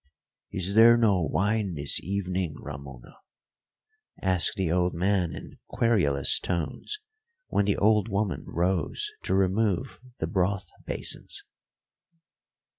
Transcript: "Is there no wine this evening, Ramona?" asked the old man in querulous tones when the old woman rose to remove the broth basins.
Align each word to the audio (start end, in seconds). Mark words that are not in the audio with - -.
"Is 0.49 0.73
there 0.73 0.97
no 0.97 1.21
wine 1.21 1.75
this 1.75 2.01
evening, 2.03 2.55
Ramona?" 2.57 3.17
asked 4.19 4.55
the 4.55 4.71
old 4.71 4.95
man 4.95 5.31
in 5.35 5.59
querulous 5.67 6.39
tones 6.39 6.97
when 7.49 7.65
the 7.65 7.77
old 7.77 8.09
woman 8.09 8.43
rose 8.47 9.11
to 9.25 9.35
remove 9.35 9.99
the 10.17 10.25
broth 10.25 10.71
basins. 10.87 11.43